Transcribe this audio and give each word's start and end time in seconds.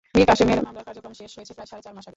মীর 0.15 0.25
কাসেমের 0.29 0.59
মামলার 0.65 0.85
কার্যক্রম 0.87 1.13
শেষ 1.21 1.31
হয়েছে 1.37 1.53
প্রায় 1.57 1.69
সাড়ে 1.71 1.83
চার 1.85 1.93
মাস 1.97 2.03
আগে। 2.07 2.09